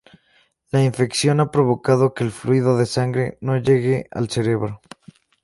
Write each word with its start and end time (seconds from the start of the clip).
La 0.71 0.83
infección 0.83 1.39
ha 1.41 1.51
provocado 1.51 2.15
que 2.15 2.23
el 2.23 2.31
fluido 2.31 2.75
de 2.75 2.87
sangre 2.87 3.37
no 3.39 3.55
llegue 3.59 4.07
al 4.09 4.31
cerebro. 4.31 4.81